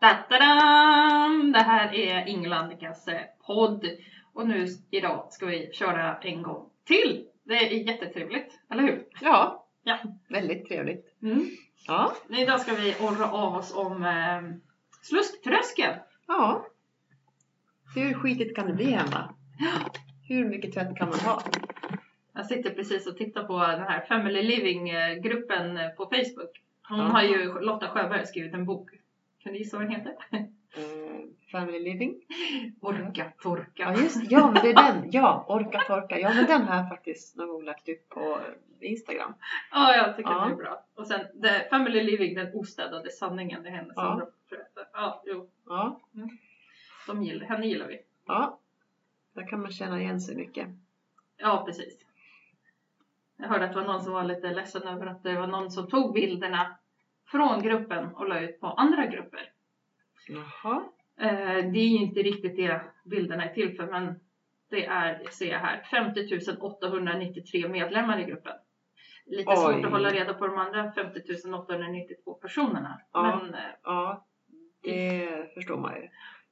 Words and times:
Da-da-dam! 0.00 1.52
Det 1.52 1.58
här 1.58 1.94
är 1.94 2.26
Inglandikas 2.28 3.08
eh, 3.08 3.20
podd 3.46 3.86
och 4.34 4.48
nu 4.48 4.66
idag 4.90 5.26
ska 5.30 5.46
vi 5.46 5.70
köra 5.72 6.16
en 6.16 6.42
gång 6.42 6.70
till. 6.84 7.26
Det 7.44 7.54
är 7.54 7.86
jättetrevligt, 7.88 8.60
eller 8.70 8.82
hur? 8.82 9.04
Ja, 9.20 9.66
Ja. 9.82 9.98
väldigt 10.28 10.68
trevligt. 10.68 11.22
Mm. 11.22 11.46
Ja, 11.86 12.12
Idag 12.28 12.60
ska 12.60 12.74
vi 12.74 12.94
orra 13.00 13.30
av 13.32 13.54
oss 13.56 13.74
om 13.76 14.04
eh, 14.04 14.42
slusktröskeln. 15.02 15.94
ja. 16.26 16.66
Hur 17.94 18.14
skitigt 18.14 18.56
kan 18.56 18.66
det 18.66 18.72
bli 18.72 18.90
hemma? 18.90 19.34
Hur 20.28 20.44
mycket 20.48 20.74
tvätt 20.74 20.96
kan 20.96 21.08
man 21.08 21.18
ha? 21.18 21.42
Jag 22.32 22.46
sitter 22.46 22.70
precis 22.70 23.06
och 23.06 23.16
tittar 23.16 23.44
på 23.44 23.58
den 23.58 23.80
här 23.82 24.04
Family 24.08 24.42
Living-gruppen 24.42 25.78
på 25.96 26.04
Facebook. 26.04 26.62
Hon 26.88 26.98
Ja. 26.98 27.04
har 27.04 27.22
ju, 27.22 27.60
Lotta 27.60 27.88
Sjöberg, 27.88 28.26
skrivit 28.26 28.54
en 28.54 28.64
bok. 28.64 28.90
Kan 29.46 29.52
du 29.52 29.58
gissa 29.58 29.76
vad 29.78 29.86
den 29.86 29.94
heter? 29.96 30.16
Eh, 30.30 31.20
family 31.52 31.78
living? 31.78 32.14
Orka 32.80 33.32
torka. 33.42 33.82
Ja, 33.82 33.94
just 34.02 34.30
Ja, 34.30 34.50
men 34.50 34.62
det 34.62 34.70
är 34.70 34.74
den. 34.92 35.10
Ja, 35.10 35.44
orka 35.48 35.80
torka. 35.86 36.18
Ja, 36.18 36.34
men 36.34 36.46
den 36.46 36.62
har 36.62 36.76
jag 36.76 36.88
faktiskt 36.88 37.36
någon 37.36 37.48
gång 37.48 37.64
lagt 37.64 37.88
upp 37.88 38.08
på 38.08 38.38
Instagram. 38.80 39.34
Ja, 39.70 39.96
jag 39.96 40.16
tycker 40.16 40.30
Ja. 40.30 40.44
det 40.46 40.52
är 40.52 40.56
bra. 40.56 40.84
Och 40.94 41.06
sen 41.06 41.42
The 41.42 41.68
Family 41.70 42.02
Living, 42.02 42.34
den 42.34 42.54
ostädade 42.54 43.10
sanningen, 43.10 43.62
det 43.62 43.68
är 43.68 43.72
hennes 43.72 43.92
Ja. 43.96 44.02
andra. 44.02 44.26
Ja, 44.92 45.22
jo, 45.26 45.48
Ja, 45.66 46.00
de 47.06 47.22
gillar, 47.22 47.46
henne 47.46 47.66
gillar 47.66 47.86
vi. 47.86 47.98
ja. 48.26 48.58
Där 49.34 49.46
kan 49.48 49.62
man 49.62 49.70
känna 49.72 50.00
igen 50.00 50.20
sig 50.20 50.36
mycket. 50.36 50.68
Ja, 51.36 51.62
precis. 51.66 51.98
Jag 53.36 53.48
hörde 53.48 53.64
att 53.64 53.72
det 53.72 53.78
var 53.80 53.86
någon 53.86 54.02
som 54.02 54.12
var 54.12 54.24
lite 54.24 54.50
ledsen 54.54 54.82
över 54.82 55.06
att 55.06 55.22
det 55.22 55.34
var 55.40 55.46
någon 55.46 55.70
som 55.70 55.88
tog 55.88 56.14
bilderna 56.14 56.76
från 57.30 57.62
gruppen 57.62 58.14
och 58.14 58.28
la 58.28 58.40
ut 58.40 58.60
på 58.60 58.66
andra 58.66 59.06
grupper. 59.06 59.52
Jaha. 60.28 60.82
Eh, 61.20 61.70
det 61.72 61.78
är 61.78 61.88
ju 61.88 61.98
inte 61.98 62.22
riktigt 62.22 62.56
det 62.56 62.80
bilderna 63.04 63.44
är 63.44 63.54
till 63.54 63.76
för, 63.76 63.86
men 63.86 64.20
det 64.70 64.86
är, 64.86 65.22
ser 65.30 65.50
jag 65.50 65.58
här, 65.58 65.82
50 65.90 66.56
893 66.60 67.68
medlemmar 67.68 68.18
i 68.20 68.24
gruppen. 68.24 68.52
Lite 69.26 69.50
Oj. 69.50 69.56
svårt 69.56 69.84
att 69.84 69.90
hålla 69.92 70.10
reda 70.10 70.34
på 70.34 70.46
de 70.46 70.58
andra 70.58 70.92
50 70.92 71.20
892 71.54 72.34
personerna. 72.34 73.00
Ja. 73.12 73.40
Men 73.42 73.54
eh, 73.54 73.60
Ja, 73.82 74.26
det 74.82 75.54
förstår 75.54 75.76
man 75.76 75.94
ju. 75.94 76.08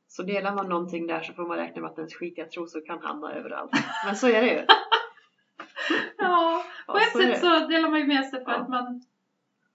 Så 0.07 0.23
delar 0.23 0.55
man 0.55 0.69
någonting 0.69 1.07
där 1.07 1.21
så 1.23 1.33
får 1.33 1.47
man 1.47 1.57
räkna 1.57 1.83
med 1.83 1.91
att 1.91 1.99
ens 1.99 2.15
skitiga 2.15 2.47
trosor 2.47 2.87
kan 2.87 3.03
hamna 3.03 3.33
överallt. 3.33 3.71
Men 4.07 4.17
så 4.17 4.29
är 4.29 4.43
det 4.43 4.53
ju. 4.53 4.61
ja, 6.19 6.65
på 6.87 6.97
ett 6.97 7.13
sätt 7.13 7.41
så 7.41 7.67
delar 7.67 7.89
man 7.91 8.01
ju 8.01 8.07
med 8.07 8.27
sig 8.27 8.45
för 8.45 8.53
Ja. 8.53 8.59
att 8.59 8.69
man... 8.69 9.03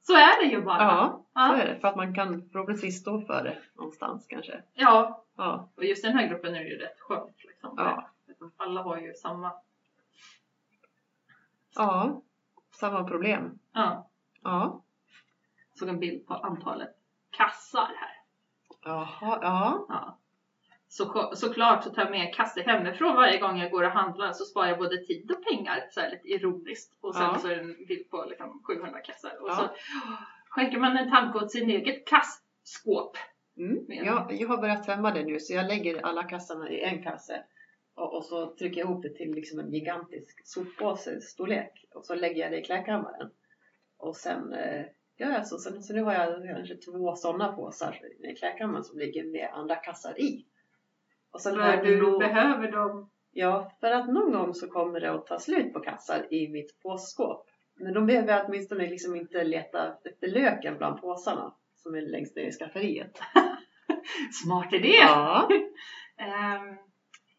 Så 0.02 0.14
är 0.14 0.44
det 0.44 0.52
ju 0.52 0.61
bara. 0.61 0.83
Ja, 0.83 1.23
så 1.33 1.39
ja. 1.39 1.55
är 1.55 1.67
det. 1.67 1.80
För 1.80 1.88
att 1.88 1.95
man 1.95 2.16
kan 2.16 2.50
förhoppningsvis 2.52 3.02
stå 3.02 3.22
för 3.22 3.44
det 3.44 3.58
någonstans 3.73 4.28
kanske. 4.30 4.64
ja. 4.73 5.25
Ja, 5.36 5.69
Och 5.75 5.83
just 5.86 6.03
den 6.03 6.14
här 6.14 6.28
gruppen 6.28 6.55
är 6.55 6.61
ju 6.61 6.78
rätt 6.78 7.00
skönt. 7.00 7.44
Liksom. 7.47 7.73
Ja. 7.78 8.09
Alla 8.58 8.81
har 8.81 8.97
ju 8.97 9.14
samma. 9.14 9.52
ja. 11.75 12.22
Samma 12.72 13.03
problem. 13.03 13.59
Ja. 13.73 14.09
Ja. 14.44 14.81
Såg 15.73 15.89
en 15.89 16.00
bild 16.00 16.27
på 16.27 16.33
antalet 16.33 16.95
kassar 17.30 17.92
här. 18.00 18.16
Jaha, 18.83 19.39
ja. 19.42 19.86
Ja. 19.89 20.17
Så, 20.91 21.31
såklart 21.35 21.83
så 21.83 21.89
tar 21.89 22.01
jag 22.01 22.11
med 22.11 22.21
en 22.27 22.33
kasse 22.33 22.61
hemifrån 22.61 23.15
varje 23.15 23.39
gång 23.39 23.59
jag 23.59 23.71
går 23.71 23.83
och 23.83 23.91
handlar 23.91 24.31
så 24.33 24.45
sparar 24.45 24.67
jag 24.67 24.77
både 24.77 24.97
tid 24.97 25.31
och 25.31 25.43
pengar 25.45 25.87
så 25.91 25.99
här 26.01 26.09
lite 26.11 26.27
ironiskt. 26.27 26.97
Och 27.01 27.15
sen 27.15 27.23
Ja. 27.23 27.37
så 27.37 27.47
är 27.47 27.55
det 27.55 27.61
en 27.61 27.85
bild 27.87 28.09
på 28.09 28.25
liksom 28.29 28.61
700 28.63 28.99
kassar. 28.99 29.41
Och 29.41 29.49
Ja. 29.49 29.55
så 29.55 29.69
skänker 30.49 30.79
man 30.79 30.97
en 30.97 31.09
tanke 31.11 31.37
åt 31.37 31.51
sin 31.51 31.69
eget 31.69 32.07
kassskåp. 32.07 33.17
Mm. 33.57 33.85
Jag, 33.87 34.33
jag 34.33 34.47
har 34.47 34.57
börjat 34.57 34.83
tömma 34.83 35.11
det 35.11 35.23
nu 35.23 35.39
så 35.39 35.53
jag 35.53 35.67
lägger 35.67 36.05
alla 36.05 36.23
kassarna 36.23 36.69
i 36.69 36.81
en 36.83 37.03
kasse. 37.03 37.43
Och, 37.95 38.15
och 38.17 38.25
så 38.25 38.55
trycker 38.55 38.79
jag 38.79 38.89
ihop 38.89 39.03
det 39.03 39.13
till 39.15 39.31
liksom 39.33 39.59
en 39.59 39.73
gigantisk 39.73 40.41
soppåse 40.47 41.21
storlek. 41.21 41.85
Och 41.93 42.05
så 42.05 42.15
lägger 42.15 42.41
jag 42.41 42.52
det 42.52 42.58
i 42.59 42.64
klädkammaren. 42.64 43.30
Och 43.97 44.15
sen 44.15 44.53
eh, 44.53 44.85
gör 45.17 45.31
jag 45.31 45.47
så. 45.47 45.58
Sen, 45.58 45.83
så 45.83 45.93
nu 45.93 46.02
har 46.03 46.14
jag 46.14 46.55
kanske 46.55 46.75
två 46.75 47.15
sådana 47.15 47.52
påsar 47.52 47.99
i 48.19 48.35
klädkammaren 48.35 48.83
som 48.83 48.99
ligger 48.99 49.23
med 49.23 49.49
andra 49.53 49.75
kassar 49.75 50.19
i. 50.21 50.45
Och 51.31 51.41
sen 51.41 51.55
jag 51.59 51.85
du 51.85 52.01
nog- 52.01 52.19
behöver 52.19 52.71
dem. 52.71 53.09
Ja, 53.31 53.71
för 53.79 53.91
att 53.91 54.07
någon 54.07 54.31
gång 54.31 54.53
så 54.53 54.67
kommer 54.69 54.99
det 54.99 55.11
att 55.11 55.25
ta 55.27 55.39
slut 55.39 55.73
på 55.73 55.79
kassar 55.79 56.33
i 56.33 56.47
mitt 56.49 56.81
påsskåp. 56.81 57.45
Men 57.79 57.93
då 57.93 58.01
behöver 58.01 58.33
jag 58.33 58.45
åtminstone 58.47 58.89
liksom 58.89 59.15
inte 59.15 59.43
leta 59.43 59.95
efter 60.05 60.27
löken 60.27 60.77
bland 60.77 61.01
påsarna 61.01 61.53
som 61.75 61.95
är 61.95 62.01
längst 62.01 62.35
ner 62.35 62.43
i 62.43 62.51
skafferiet. 62.51 63.11
Smart 64.43 64.73
idé! 64.73 64.87
Ja, 65.01 65.49
Ehm, 66.17 66.77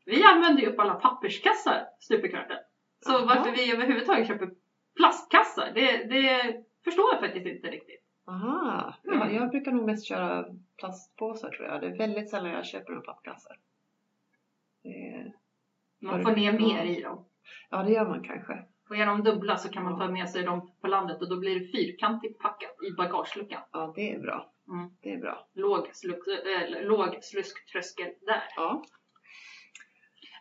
vi 0.06 0.24
använder 0.24 0.62
ju 0.62 0.68
upp 0.68 0.78
alla 0.80 0.94
papperskassar 0.94 1.86
stup 2.00 2.24
i 2.24 2.28
kvarten. 2.28 2.58
Så 3.06 3.12
Jaha. 3.12 3.24
varför 3.26 3.50
vi 3.50 3.72
överhuvudtaget 3.72 4.26
köper 4.28 4.50
plastkassar, 4.96 5.72
det, 5.74 6.04
det 6.04 6.54
förstår 6.84 7.04
jag 7.12 7.20
faktiskt 7.20 7.46
inte 7.46 7.68
riktigt. 7.70 8.00
aha. 8.28 8.94
Ja, 9.02 9.12
Mm. 9.14 9.34
jag 9.36 9.50
brukar 9.50 9.72
nog 9.72 9.86
mest 9.86 10.06
köra 10.06 10.44
plastpåsar 10.78 11.50
tror 11.50 11.68
jag. 11.68 11.80
Det 11.80 11.86
är 11.86 11.98
väldigt 11.98 12.30
sällan 12.30 12.50
jag 12.52 12.66
köper 12.66 12.92
några 12.92 13.04
pappkassar. 13.12 13.56
Det, 14.82 15.32
Man 16.00 16.22
får 16.22 16.30
ner 16.32 16.52
mer 16.52 16.84
i 16.84 17.00
dem. 17.00 17.24
ja, 17.70 17.82
det 17.82 17.92
gör 17.92 18.08
man 18.08 18.22
kanske. 18.24 18.64
Får 18.88 18.96
jag 18.96 19.08
dem 19.08 19.22
dubbla 19.24 19.56
så 19.56 19.68
kan 19.68 19.84
man 19.84 19.98
ta 19.98 20.08
med 20.10 20.28
sig 20.30 20.42
dem 20.42 20.70
på 20.80 20.86
landet 20.88 21.22
och 21.22 21.28
då 21.28 21.36
blir 21.36 21.60
det 21.60 21.66
fyrkantigt 21.66 22.38
packat 22.38 22.76
i 22.90 22.92
bagageluckan. 22.96 23.62
Ja, 23.72 23.92
det 23.96 24.12
är 24.12 24.18
bra. 24.18 24.52
Mm. 24.68 24.90
Det 25.00 25.12
är 25.12 25.18
bra. 25.18 25.48
Låg, 25.54 25.90
sluk, 25.92 26.18
äh, 26.26 26.82
låg 26.86 27.18
slusktröskel 27.24 28.08
där. 28.20 28.42
Ja. 28.56 28.84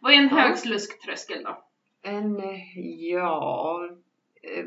Vad 0.02 0.14
är 0.14 0.18
en 0.18 0.30
Ja. 0.32 0.36
hög 0.36 0.58
slusktröskel 0.58 1.44
då? 1.44 1.64
En, 2.02 2.40
eh, 2.40 2.80
ja, 3.12 3.90
eh, 4.42 4.66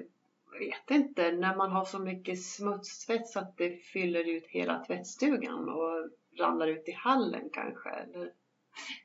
vet 0.58 0.90
inte, 0.90 1.32
när 1.32 1.56
man 1.56 1.70
har 1.72 1.84
så 1.84 1.98
mycket 1.98 2.42
smutstvätt 2.42 3.26
så 3.28 3.38
att 3.38 3.56
det 3.56 3.76
fyller 3.84 4.28
ut 4.28 4.46
hela 4.46 4.78
tvättstugan 4.84 5.68
och 5.68 6.10
ramlar 6.38 6.66
ut 6.66 6.88
i 6.88 6.92
hallen 6.92 7.48
kanske. 7.52 7.90
Eller, 7.90 8.30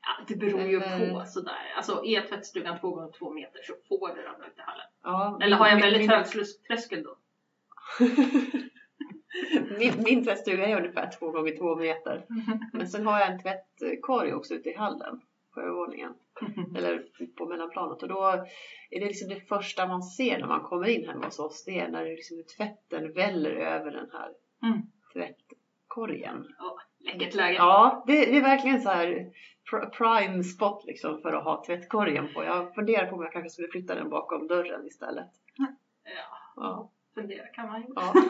Ja, 0.02 0.24
det 0.28 0.36
beror 0.36 0.60
ju 0.62 0.76
Eller- 0.82 1.12
på 1.20 1.24
sådär. 1.26 1.72
Alltså 1.76 2.04
är 2.04 2.20
tvättstugan 2.22 2.80
två 2.80 2.90
gånger 2.90 3.12
två 3.18 3.30
meter 3.32 3.60
så 3.62 3.72
får 3.88 4.08
det 4.14 4.22
ramla 4.22 4.46
ut 4.46 4.58
i 4.58 4.60
hallen. 4.60 4.86
ja, 5.04 5.38
Eller 5.42 5.56
har 5.56 5.68
jag 5.68 5.80
väldigt 5.80 6.00
min, 6.00 6.10
hög 6.10 6.26
slusktröskel 6.26 7.02
då? 7.02 7.16
min, 9.78 9.92
min 10.04 10.24
tvättstuga 10.24 10.66
är 10.66 10.76
ungefär 10.76 11.10
två 11.18 11.30
gånger 11.30 11.56
två 11.56 11.76
meter. 11.76 12.24
Men 12.72 12.88
sen 12.88 13.06
har 13.06 13.18
jag 13.20 13.32
en 13.32 13.38
tvättkorg 13.42 14.34
också 14.34 14.54
ute 14.54 14.68
i 14.68 14.76
hallen 14.76 15.20
på 15.54 15.60
övervåningen. 15.60 16.12
Eller 16.76 17.04
på 17.38 17.46
mellanplanet. 17.46 18.02
Och 18.02 18.08
då 18.08 18.24
är 18.90 19.00
det 19.00 19.06
liksom 19.06 19.28
det 19.28 19.40
första 19.40 19.86
man 19.88 20.02
ser 20.02 20.38
när 20.38 20.46
man 20.46 20.60
kommer 20.60 20.88
in 20.88 21.08
hemma 21.08 21.24
hos 21.24 21.38
oss. 21.38 21.64
Det 21.64 21.78
är 21.78 21.88
när 21.88 22.04
liksom 22.04 22.44
tvätten 22.56 23.12
väller 23.12 23.50
över 23.50 23.90
den 23.90 24.10
här 24.12 24.30
Mm. 24.62 24.82
tvättkorgen. 25.12 26.46
Läckert 27.00 27.34
läge. 27.34 27.56
Ja, 27.56 28.04
det, 28.06 28.12
det 28.12 28.36
är 28.36 28.42
verkligen 28.42 28.80
så 28.80 28.88
här 28.88 29.26
prime 29.70 30.44
spot 30.44 30.84
liksom 30.86 31.20
för 31.22 31.32
att 31.32 31.44
ha 31.44 31.64
tvättkorgen 31.66 32.28
på. 32.34 32.44
Jag 32.44 32.74
funderar 32.74 33.06
på 33.06 33.16
om 33.16 33.22
jag 33.22 33.32
kanske 33.32 33.50
skulle 33.50 33.68
flytta 33.68 33.94
den 33.94 34.08
bakom 34.10 34.46
dörren 34.46 34.86
istället. 34.86 35.28
Ja, 35.56 35.66
Ja. 36.56 36.90
fundera 37.14 37.46
kan 37.46 37.66
man 37.68 37.80
ju. 37.80 37.86
Ja. 37.96 38.12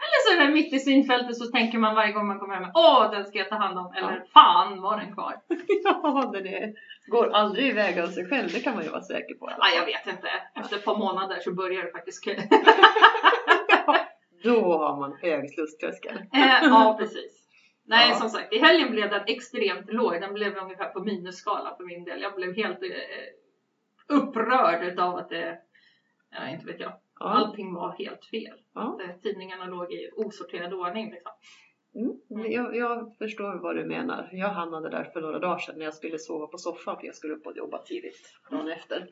Eller 0.00 0.18
så 0.26 0.42
är 0.42 0.46
det 0.46 0.52
mitt 0.54 0.72
i 0.74 0.78
synfältet 0.78 1.36
så 1.36 1.46
tänker 1.50 1.78
man 1.78 1.94
varje 1.94 2.12
gång 2.12 2.26
man 2.26 2.38
kommer 2.38 2.54
hem 2.54 2.70
Åh, 2.74 3.10
den 3.10 3.24
ska 3.24 3.38
jag 3.38 3.48
ta 3.48 3.54
hand 3.54 3.78
om. 3.78 3.92
Eller 3.96 4.12
Ja. 4.12 4.22
fan 4.32 4.80
var 4.80 4.96
den 4.96 5.14
kvar? 5.14 5.40
ja, 5.84 6.30
den 6.32 6.46
är, 6.46 6.72
går 7.06 7.30
aldrig 7.30 7.66
iväg 7.68 8.00
av 8.00 8.06
sig 8.06 8.26
själv. 8.28 8.48
Det 8.52 8.60
kan 8.60 8.74
man 8.74 8.84
ju 8.84 8.90
vara 8.90 9.02
säker 9.02 9.34
på. 9.34 9.50
Ja, 9.58 9.68
jag 9.76 9.86
vet 9.86 10.06
inte. 10.06 10.28
Efter 10.54 10.76
ett 10.76 10.84
par 10.84 10.96
månader 10.98 11.38
så 11.40 11.54
börjar 11.54 11.82
det 11.84 11.92
faktiskt 11.92 12.24
kö. 12.24 12.34
Då 14.44 14.78
har 14.78 14.96
man 14.96 15.16
hög 15.22 15.50
slusströskel. 15.54 16.16
Eh, 16.16 16.58
ja, 16.62 16.96
precis. 16.98 17.37
Nej, 17.88 18.08
Ja. 18.10 18.14
som 18.14 18.28
sagt, 18.28 18.52
i 18.52 18.58
helgen 18.58 18.90
blev 18.90 19.10
den 19.10 19.22
extremt 19.26 19.92
låg. 19.92 20.20
Den 20.20 20.34
blev 20.34 20.56
ungefär 20.56 20.88
på 20.88 21.00
minusskala 21.04 21.74
för 21.76 21.84
min 21.84 22.04
del. 22.04 22.22
Jag 22.22 22.34
blev 22.34 22.54
helt 22.54 22.82
eh, 22.82 24.16
upprörd 24.16 24.84
utav 24.84 25.16
att 25.16 25.28
det, 25.28 25.58
ja, 26.30 26.48
inte 26.48 26.66
vet 26.66 26.80
jag, 26.80 26.92
Ja. 27.20 27.26
allting 27.26 27.74
var 27.74 27.96
helt 27.98 28.24
fel. 28.24 28.58
Ja. 28.74 29.00
Eh, 29.04 29.16
tidningarna 29.22 29.64
låg 29.66 29.92
i 29.92 30.10
osorterad 30.16 30.74
ordning 30.74 31.10
liksom. 31.10 31.32
Mm. 31.94 32.52
Jag, 32.52 32.76
jag 32.76 33.16
förstår 33.18 33.54
vad 33.62 33.76
du 33.76 33.84
menar. 33.84 34.28
Jag 34.32 34.48
hamnade 34.48 34.88
där 34.90 35.04
för 35.04 35.20
några 35.20 35.38
dagar 35.38 35.58
sedan 35.58 35.74
när 35.78 35.84
jag 35.84 35.94
skulle 35.94 36.18
sova 36.18 36.46
på 36.46 36.58
soffan 36.58 36.96
för 36.96 37.06
jag 37.06 37.14
skulle 37.14 37.34
upp 37.34 37.46
och 37.46 37.56
jobba 37.56 37.78
tidigt 37.78 38.34
dagen 38.50 38.68
efter. 38.68 39.08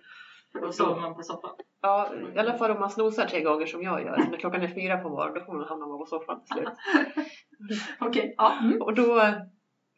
För 0.53 0.61
då 0.61 0.73
sover 0.73 1.01
man 1.01 1.15
på 1.15 1.23
soffan. 1.23 1.51
Ja, 1.81 2.11
i 2.35 2.39
alla 2.39 2.59
fall 2.59 2.71
om 2.71 2.81
man 2.81 2.91
snosar 2.91 3.27
tre 3.27 3.41
gånger 3.43 3.67
som 3.67 3.83
jag 3.83 4.03
gör. 4.03 4.17
När 4.31 4.37
klockan 4.37 4.63
är 4.63 4.69
fyra 4.69 4.97
på 4.99 5.09
morgonen 5.09 5.35
då 5.35 5.45
får 5.45 5.53
man 5.53 5.69
hamna 5.69 5.87
på 5.87 6.07
soffan 6.07 6.41
till 6.45 6.55
slut. 6.57 6.69
Okej, 8.01 8.35
ja. 8.37 8.59
Mm. 8.63 8.83
Och 8.83 8.95
då 8.95 9.35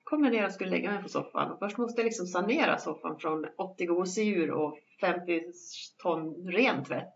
kom 0.05 0.25
jag 0.25 0.33
ner 0.33 0.47
och 0.47 0.53
skulle 0.53 0.71
lägga 0.71 0.91
mig 0.93 1.03
på 1.03 1.09
soffan. 1.09 1.51
Och 1.53 1.59
först 1.59 1.79
måste 1.79 2.01
jag 2.01 2.05
liksom 2.05 2.27
sanera 2.27 2.79
soffan 2.79 3.19
från 3.19 3.47
80 3.57 3.87
gosedjur 3.87 4.51
och 4.51 4.79
50 5.01 5.41
ton 6.03 6.35
ren 6.35 6.85
tvätt. 6.85 7.15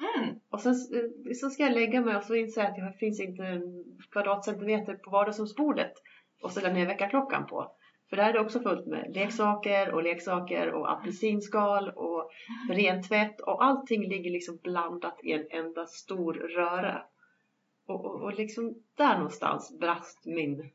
Mm. 0.00 0.34
Och 0.50 0.60
sen 0.60 0.72
eh, 0.72 1.32
så 1.34 1.50
ska 1.50 1.62
jag 1.62 1.72
lägga 1.72 2.00
mig 2.00 2.16
och 2.16 2.22
så 2.22 2.34
inser 2.34 2.60
jag 2.60 2.70
att 2.70 2.76
det 2.76 2.98
finns 2.98 3.20
inte 3.20 3.42
en 3.42 3.84
kvadratcentimeter 4.12 4.94
på 4.94 5.10
vardagsrumsbordet 5.10 5.92
och 6.42 6.50
ställa 6.50 6.72
ner 6.72 6.86
väckarklockan 6.86 7.46
på. 7.46 7.76
För 8.10 8.16
där 8.16 8.28
är 8.28 8.32
det 8.32 8.40
också 8.40 8.60
fullt 8.60 8.86
med 8.86 9.12
leksaker 9.14 9.94
och 9.94 10.02
leksaker 10.02 10.72
och 10.72 10.92
apelsinskal 10.92 11.88
och 11.88 12.30
rentvätt 12.70 13.40
och 13.40 13.64
allting 13.64 14.08
ligger 14.08 14.30
liksom 14.30 14.58
blandat 14.62 15.20
i 15.22 15.32
en 15.32 15.46
enda 15.50 15.86
stor 15.86 16.34
röra. 16.34 17.02
Och, 17.86 18.04
och, 18.04 18.22
och 18.22 18.34
liksom 18.34 18.74
där 18.96 19.14
någonstans 19.16 19.78
brast 19.80 20.26
min, 20.26 20.70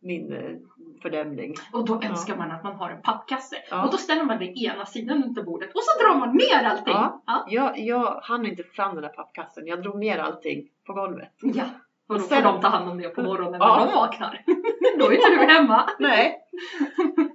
min 0.00 0.32
eh, 0.32 0.56
fördämning. 1.02 1.54
Och 1.72 1.84
då 1.86 1.98
Ja. 2.02 2.08
önskar 2.08 2.36
man 2.36 2.50
att 2.50 2.64
man 2.64 2.76
har 2.76 2.90
en 2.90 3.02
pappkasse. 3.02 3.56
Ja. 3.70 3.84
Och 3.84 3.90
då 3.90 3.96
ställer 3.96 4.24
man 4.24 4.38
det 4.38 4.58
ena 4.58 4.86
sidan 4.86 5.24
under 5.24 5.42
bordet 5.42 5.74
och 5.74 5.80
så 5.82 6.02
drar 6.02 6.14
man 6.18 6.36
ner 6.36 6.64
allting. 6.70 6.94
Ja. 6.94 7.22
Ja. 7.26 7.44
Jag, 7.48 7.78
jag 7.78 8.20
hann 8.22 8.46
inte 8.46 8.62
fram 8.62 8.94
den 8.94 9.02
där 9.02 9.08
pappkassen. 9.10 9.66
Jag 9.66 9.82
drog 9.82 9.98
ner 9.98 10.18
allting 10.18 10.68
på 10.86 10.92
golvet. 10.92 11.32
ja. 11.40 11.64
Och 12.08 12.14
då 12.14 12.20
får 12.20 12.42
de 12.42 12.60
ta 12.60 12.68
hand 12.68 12.90
om 12.90 12.98
det 12.98 13.08
på 13.08 13.22
morgonen 13.22 13.60
Ja. 13.60 13.78
när 13.78 13.86
de 13.86 13.94
vaknar. 13.94 14.44
då 14.98 15.06
är 15.06 15.12
inte 15.12 15.30
du 15.30 15.52
hemma. 15.52 15.90
Nej. 15.98 16.38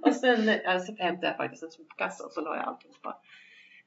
och 0.02 0.12
sen 0.14 0.48
eh, 0.48 0.78
så 0.78 0.94
hämtade 1.02 1.26
jag 1.26 1.36
faktiskt 1.36 1.62
en 1.62 1.70
sopkassa 1.70 2.24
och 2.24 2.32
så 2.32 2.40
la 2.40 2.56
jag 2.56 2.64
alltihopa. 2.64 3.16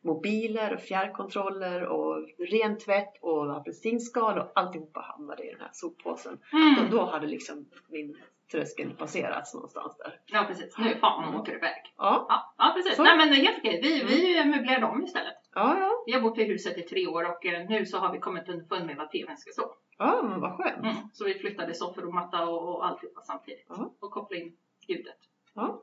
Mobiler 0.05 0.73
och 0.73 0.79
fjärrkontroller 0.81 1.85
och 1.85 2.29
rentvätt 2.51 3.13
och 3.21 3.57
apelsinskal 3.57 4.39
och 4.39 4.51
alltihopa 4.55 4.99
hamnade 4.99 5.43
i 5.43 5.51
den 5.51 5.59
här 5.61 5.69
soppåsen. 5.73 6.39
Mm. 6.53 6.83
Och 6.85 6.89
då 6.91 7.05
hade 7.05 7.27
liksom 7.27 7.65
min 7.87 8.17
tröskel 8.51 8.89
passerats 8.97 9.53
någonstans 9.53 9.97
där. 9.97 10.19
Ja 10.25 10.45
precis, 10.47 10.77
nu 10.77 10.95
fan 10.95 11.35
åker 11.35 11.51
du 11.51 11.57
iväg. 11.57 11.93
Ja, 11.97 12.25
Ja, 12.29 12.53
ja 12.57 12.71
precis. 12.75 12.95
Så. 12.95 13.03
Nej 13.03 13.17
men 13.17 13.33
helt 13.33 13.57
okej, 13.57 13.79
vi, 13.83 14.01
Mm. 14.01 14.07
vi 14.07 14.49
möblerade 14.57 14.85
om 14.85 15.03
istället. 15.03 15.35
ja, 15.55 15.77
ja. 15.79 15.91
Vi 16.05 16.11
har 16.13 16.21
bott 16.21 16.37
i 16.37 16.43
huset 16.43 16.77
i 16.77 16.81
tre 16.81 17.07
år 17.07 17.29
och 17.31 17.45
eh, 17.45 17.69
nu 17.69 17.85
så 17.85 17.97
har 17.97 18.11
vi 18.13 18.19
kommit 18.19 18.49
underfund 18.49 18.85
med 18.85 18.97
vad 18.97 19.11
tvn 19.11 19.37
ska 19.37 19.51
stå. 19.51 19.75
Ja, 19.97 20.21
men 20.23 20.41
vad 20.41 20.57
skönt. 20.57 20.83
Mm. 20.83 20.95
Så 21.13 21.25
vi 21.25 21.33
flyttade 21.33 21.73
soffor 21.73 22.05
och 22.05 22.13
matta 22.13 22.47
och, 22.49 22.75
och 22.75 22.85
alltihopa 22.85 23.21
samtidigt. 23.21 23.65
Ja. 23.69 23.93
Och 23.99 24.11
kopplade 24.11 24.41
in 24.43 24.57
ljudet. 24.87 25.17
Ja. 25.53 25.81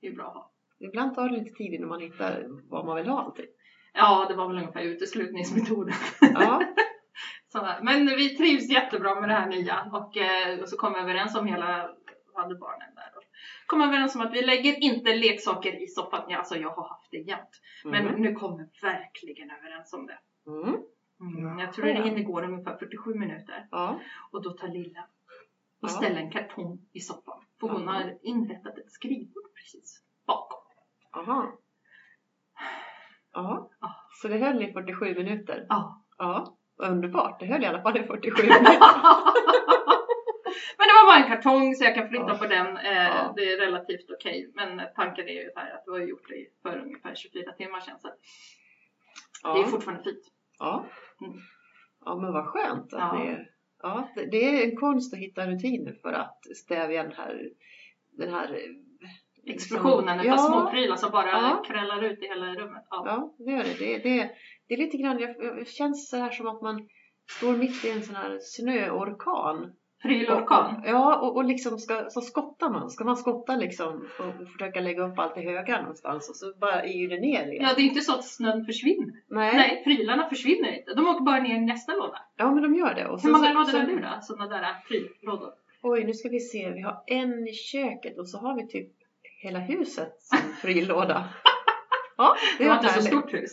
Det 0.00 0.06
är 0.06 0.12
bra 0.12 0.26
att 0.26 0.34
ha. 0.34 0.50
Ibland 0.92 1.14
tar 1.14 1.28
det 1.28 1.36
lite 1.36 1.54
tid 1.54 1.74
innan 1.74 1.88
man 1.88 2.00
hittar 2.00 2.46
vad 2.70 2.86
man 2.86 2.96
vill 2.96 3.08
ha 3.08 3.22
allting. 3.22 3.46
Ja, 3.94 4.26
det 4.28 4.34
var 4.34 4.48
väl 4.48 4.58
ungefär 4.58 4.82
uteslutningsmetoden. 4.82 5.94
Ja. 6.20 6.62
Men 7.82 8.06
vi 8.06 8.36
trivs 8.36 8.70
jättebra 8.70 9.20
med 9.20 9.28
det 9.28 9.34
här 9.34 9.48
nya 9.48 9.90
och, 9.92 10.16
eh, 10.16 10.60
och 10.60 10.68
så 10.68 10.76
kom 10.76 10.92
vi 10.92 11.00
överens 11.00 11.36
om 11.36 11.46
hela, 11.46 11.90
vad 12.34 12.42
hade 12.42 12.54
barnen 12.54 12.94
där 12.94 13.10
då? 13.14 13.20
Kom 13.66 13.80
överens 13.80 14.14
om 14.14 14.20
att 14.20 14.32
vi 14.32 14.42
lägger 14.42 14.82
inte 14.84 15.16
leksaker 15.16 15.82
i 15.82 15.86
soffan. 15.86 16.24
Ja, 16.28 16.38
alltså 16.38 16.56
jag 16.56 16.70
har 16.70 16.88
haft 16.88 17.10
det 17.10 17.18
jämt. 17.18 17.60
Men 17.84 18.06
mm. 18.06 18.20
nu 18.22 18.32
kom 18.34 18.58
vi 18.58 18.64
verkligen 18.82 19.50
överens 19.50 19.92
om 19.92 20.06
det. 20.06 20.18
Mm. 20.46 20.76
Mm, 21.20 21.58
jag 21.58 21.72
tror 21.72 21.86
det 21.86 22.02
hinner 22.02 22.22
gå 22.22 22.40
ungefär 22.42 22.76
47 22.76 23.14
minuter. 23.14 23.66
Ja. 23.70 24.00
Och 24.30 24.42
då 24.42 24.50
tar 24.50 24.68
Lilla 24.68 25.00
och 25.80 25.88
Ja. 25.88 25.88
ställer 25.88 26.20
en 26.20 26.30
kartong 26.30 26.78
i 26.92 27.00
soffan. 27.00 27.44
För 27.60 27.68
hon 27.68 27.82
Ja. 27.82 27.92
har 27.92 28.18
inrättat 28.22 28.78
ett 28.78 28.92
bakom. 28.92 29.21
Aha. 31.22 31.58
Ja. 33.32 33.70
Ja. 33.80 33.94
Så 34.22 34.28
det 34.28 34.38
höll 34.38 34.62
i 34.62 34.72
47 34.72 35.14
minuter? 35.14 35.66
Ja. 35.68 36.04
Ja. 36.18 36.56
Underbart. 36.76 37.40
Det 37.40 37.46
höll 37.46 37.62
i 37.62 37.66
alla 37.66 37.82
fall 37.82 37.96
i 37.96 38.02
47 38.06 38.42
minuter. 38.42 38.78
Men 40.78 40.86
det 40.88 40.94
var 40.94 41.06
bara 41.10 41.24
en 41.24 41.28
kartong 41.36 41.74
så 41.74 41.84
jag 41.84 41.94
kan 41.94 42.08
flytta 42.08 42.28
Ja. 42.28 42.38
på 42.38 42.46
den. 42.46 42.76
Eh, 42.76 42.92
Ja. 43.06 43.32
Det 43.36 43.52
är 43.52 43.58
relativt 43.58 44.10
okej. 44.10 44.50
Men 44.54 44.80
tanken 44.96 45.28
är 45.28 45.32
ju 45.32 45.50
här 45.56 45.74
att 45.74 45.84
du 45.84 45.90
har 45.90 45.98
gjort 45.98 46.28
det 46.28 46.46
för 46.62 46.78
ungefär 46.78 47.14
24 47.14 47.52
timmar 47.52 47.80
sedan. 47.80 47.98
Så 48.00 48.08
det 48.08 49.58
är 49.58 49.62
Ja. 49.62 49.66
fortfarande 49.66 50.02
fint. 50.04 50.24
Ja. 50.58 50.86
Mm. 51.20 51.38
ja, 52.04 52.16
men 52.16 52.32
vad 52.32 52.46
skönt 52.46 52.92
att 52.94 53.00
Ja. 53.00 53.18
det, 53.18 53.46
ja, 53.82 54.08
det, 54.30 54.44
är 54.60 54.70
en 54.70 54.76
konst 54.76 55.14
att 55.14 55.20
hitta 55.20 55.46
rutiner 55.46 55.92
för 56.02 56.12
att 56.12 56.56
stävja 56.56 57.02
den 57.02 57.12
här, 57.12 57.50
den 58.10 58.30
här 58.34 58.58
Explosionen 59.46 60.20
utav 60.20 60.26
ja, 60.26 60.38
småprylar 60.38 60.96
som 60.96 61.10
bara 61.10 61.26
Ja. 61.30 61.62
krällar 61.66 62.02
ut 62.04 62.22
i 62.22 62.26
hela 62.26 62.54
rummet. 62.54 62.86
Ja. 62.90 63.02
Ja, 63.06 63.34
det 63.44 63.50
gör 63.52 63.64
det. 63.64 63.74
Det, 63.78 63.98
det, 63.98 64.30
det 64.68 64.74
är 64.74 64.78
lite 64.78 64.96
grann, 64.96 65.16
det 65.16 65.68
känns 65.68 66.08
så 66.10 66.16
här 66.16 66.30
som 66.30 66.46
att 66.46 66.62
man 66.62 66.88
står 67.30 67.56
mitt 67.56 67.84
i 67.84 67.90
en 67.90 68.02
sån 68.02 68.14
här 68.16 68.38
snöorkan. 68.40 69.72
Prylorkan. 70.02 70.82
Ja, 70.86 71.18
och, 71.20 71.36
och 71.36 71.44
liksom 71.44 71.78
ska, 71.78 72.10
så 72.10 72.20
skottar 72.20 72.70
man. 72.70 72.90
Ska 72.90 73.04
man 73.04 73.16
skotta 73.16 73.56
liksom 73.56 74.06
och 74.18 74.48
försöka 74.48 74.80
lägga 74.80 75.02
upp 75.06 75.18
allt 75.18 75.36
i 75.38 75.40
högar 75.40 75.80
någonstans 75.80 76.30
och 76.30 76.36
så 76.36 76.52
bara 76.60 76.82
är 76.82 76.92
ju 76.98 77.08
det 77.08 77.20
ner 77.20 77.46
igen. 77.52 77.64
Ja, 77.64 77.68
det 77.76 77.82
är 77.82 77.84
inte 77.84 78.00
så 78.00 78.14
att 78.14 78.24
snön 78.24 78.64
försvinner. 78.64 79.12
Nej. 79.28 79.56
Nej, 79.56 79.80
prylarna 79.84 80.28
försvinner 80.28 80.78
inte. 80.78 80.94
De 80.94 81.08
åker 81.08 81.24
bara 81.24 81.40
ner 81.40 81.54
i 81.56 81.60
nästa 81.60 81.92
låda. 81.92 82.18
Ja, 82.36 82.50
men 82.54 82.62
de 82.62 82.74
gör 82.74 82.94
det. 82.94 83.06
Och 83.08 83.22
Hur 83.22 83.32
många 83.32 83.52
lådor 83.52 83.64
så- 83.64 83.78
har 83.78 83.86
du 83.86 83.98
då? 84.00 84.18
Sådana 84.22 84.58
där 84.58 84.74
pryllådor? 84.88 85.52
Oj, 85.82 86.04
nu 86.04 86.14
ska 86.14 86.28
vi 86.28 86.40
se. 86.40 86.70
Vi 86.70 86.80
har 86.80 87.02
en 87.06 87.48
i 87.48 87.52
köket 87.52 88.18
och 88.18 88.28
så 88.28 88.38
har 88.38 88.56
vi 88.56 88.68
typ 88.68 88.88
hela 89.42 89.58
huset 89.58 90.22
som 90.22 90.38
pryllåda. 90.62 91.24
Ja, 92.16 92.36
det 92.58 92.68
var 92.68 92.74
inte 92.74 92.88
så 92.88 93.02
stort 93.02 93.32
hus. 93.34 93.50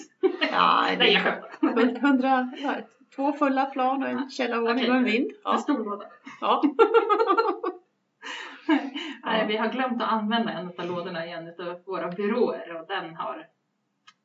Ja, 0.52 0.86
det 0.90 0.98
Nej, 0.98 1.14
jag 1.14 1.22
är 1.22 1.42
skämtar. 1.72 2.00
hundra, 2.08 2.52
två 3.16 3.32
fulla 3.34 3.66
plan 3.66 4.04
och 4.04 4.10
en 4.10 4.30
källarvåning 4.30 4.76
Okej. 4.78 4.90
och 4.90 4.96
en 4.96 5.04
vind. 5.04 5.26
En 5.32 5.38
Ja. 5.44 5.58
stor 5.58 5.86
låda. 5.86 6.06
Ja. 6.42 6.62
Nej, 9.24 9.46
vi 9.48 9.58
har 9.58 9.68
glömt 9.70 10.02
att 10.02 10.10
använda 10.12 10.52
en 10.52 10.68
av 10.78 10.86
lådorna 10.86 11.26
i 11.26 11.32
en 11.32 11.48
av 11.48 11.82
våra 11.86 12.08
byråer 12.08 12.76
och 12.82 12.88
den 12.88 13.16
har 13.16 13.48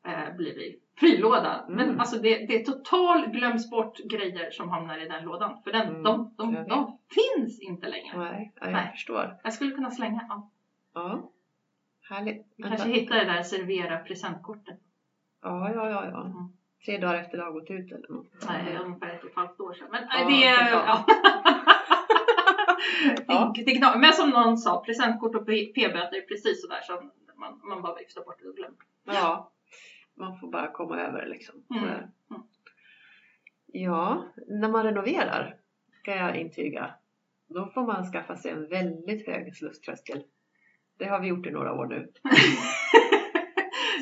eh, 0.06 0.36
blivit. 0.36 0.80
Men 1.68 1.80
Mm. 1.80 2.00
alltså 2.00 2.16
det, 2.16 2.46
det 2.46 2.60
är 2.60 2.64
total 2.64 3.26
glöms 3.26 3.70
bort 3.70 3.98
grejer 3.98 4.50
som 4.50 4.68
hamnar 4.68 4.98
i 4.98 5.08
den 5.08 5.24
lådan. 5.24 5.62
För 5.64 5.72
den, 5.72 5.88
Mm, 5.88 6.02
de, 6.02 6.34
de, 6.36 6.54
vet. 6.54 6.68
de 6.68 6.98
finns 7.14 7.60
inte 7.60 7.88
längre. 7.88 8.18
Nej, 8.18 8.52
ja, 8.54 8.66
jag 8.66 8.72
Nej. 8.72 8.90
förstår. 8.92 9.36
Jag 9.44 9.52
skulle 9.52 9.70
kunna 9.70 9.90
slänga. 9.90 10.20
Ja. 10.28 10.50
Ja. 10.94 11.30
Härligt. 12.08 12.46
Vi 12.56 12.62
kanske 12.62 12.88
hittar 12.88 13.14
det 13.14 13.24
där 13.24 13.42
servera 13.42 13.98
presentkortet. 13.98 14.78
Ja, 15.42 15.72
ja, 15.74 15.90
ja, 15.90 16.10
ja. 16.10 16.20
Mm. 16.20 16.52
Tre 16.84 16.98
dagar 16.98 17.14
efter 17.14 17.38
det 17.38 17.44
har 17.44 17.52
gått 17.52 17.70
ut 17.70 17.92
eller 17.92 18.08
något. 18.08 18.46
Nej, 18.48 18.78
ungefär 18.84 19.14
ett 19.14 19.24
och 19.24 19.30
ett 19.30 19.36
halvt 19.36 19.60
år 19.60 19.74
sedan. 19.74 19.88
Men 19.90 20.02
Ja, 20.10 20.24
nej, 20.28 20.40
det 20.40 20.46
är... 20.46 20.72
Ja. 20.72 21.04
Ja. 23.26 23.54
det. 23.66 23.98
Men 23.98 24.12
som 24.12 24.30
någon 24.30 24.56
sa, 24.56 24.84
presentkort 24.84 25.34
och 25.34 25.46
p-böter 25.46 26.16
är 26.16 26.28
precis 26.28 26.62
sådär 26.62 26.80
som 26.82 27.10
man, 27.36 27.60
man 27.68 27.82
bara 27.82 27.94
viftar 27.94 28.24
bort 28.24 28.40
och 28.48 28.56
glömmer. 28.56 28.78
Ja, 29.04 29.52
man 30.14 30.38
får 30.38 30.50
bara 30.50 30.72
komma 30.72 31.00
över 31.00 31.26
liksom. 31.26 31.54
Mm. 31.74 31.84
Mm. 31.84 32.42
Ja, 33.66 34.24
när 34.46 34.68
man 34.68 34.84
renoverar 34.84 35.56
kan 36.02 36.16
jag 36.16 36.36
intyga. 36.36 36.94
Då 37.48 37.66
får 37.66 37.86
man 37.86 38.04
skaffa 38.12 38.36
sig 38.36 38.50
en 38.50 38.68
väldigt 38.68 39.26
hög 39.26 39.56
slusströskel. 39.56 40.24
Det 40.98 41.04
har 41.04 41.20
vi 41.20 41.28
gjort 41.28 41.46
i 41.46 41.50
några 41.50 41.72
år 41.72 41.86
nu. 41.86 42.12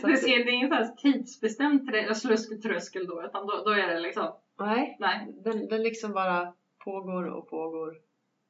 Det, 0.03 0.17
ser, 0.17 0.45
det 0.45 0.51
är 0.51 0.71
här 0.71 0.95
tidsbestämd 0.97 1.91
trä- 1.91 2.15
slusktröskel 2.15 3.07
då, 3.07 3.25
utan 3.25 3.47
då, 3.47 3.63
då 3.65 3.71
är 3.71 3.89
det 3.89 4.01
liksom, 4.01 4.33
Nej, 4.59 4.97
nej. 5.01 5.35
den, 5.45 5.69
den 5.69 5.83
liksom 5.83 6.13
bara 6.13 6.55
pågår 6.85 7.25
och 7.25 7.51
pågår. 7.51 7.95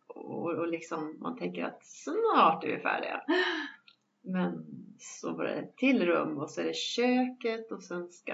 Och, 0.09 0.51
och 0.53 0.69
liksom 0.69 1.17
man 1.21 1.37
tänker 1.39 1.65
att 1.65 1.85
snart 1.85 2.65
är 2.65 2.69
vi 2.69 2.79
färdiga. 2.79 3.23
Men 4.25 4.65
så 4.99 5.37
var 5.37 5.45
det 5.45 5.53
ett 5.53 5.77
till 5.77 6.07
rum 6.07 6.39
och 6.39 6.51
så 6.51 6.61
är 6.61 6.65
det 6.65 6.77
köket 6.77 7.73
och 7.73 7.83
sen 7.83 8.09
ska, 8.09 8.33